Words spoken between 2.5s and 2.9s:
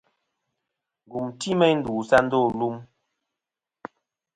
lum.